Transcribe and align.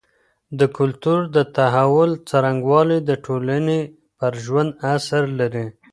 د 0.59 0.61
کلتور 0.77 1.19
د 1.35 1.37
تحول 1.57 2.11
څرنګوالی 2.29 2.99
د 3.09 3.11
ټولني 3.25 3.81
پر 4.17 4.33
ژوند 4.43 4.69
اثر 4.93 5.23
لري. 5.39 5.67